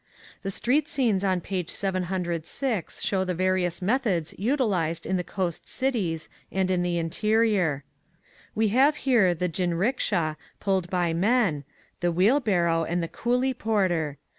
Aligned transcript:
The 0.41 0.49
street 0.49 0.87
scenes 0.87 1.23
on 1.23 1.41
page 1.41 1.69
706 1.69 3.03
show 3.03 3.23
the 3.23 3.35
various 3.35 3.83
methods 3.83 4.33
utilized 4.35 5.05
in 5.05 5.15
the 5.15 5.23
coast 5.23 5.69
cities 5.69 6.27
and 6.51 6.67
the 6.67 6.97
interior. 6.97 7.83
We 8.55 8.69
have 8.69 8.95
here 9.05 9.35
the 9.35 9.47
jinricksha 9.47 10.37
pulled 10.59 10.89
by 10.89 11.13
men, 11.13 11.65
the 11.99 12.11
wheelbarrow, 12.11 12.83
and 12.83 13.03
the 13.03 13.09
coolie 13.09 13.55
porter. 13.55 14.17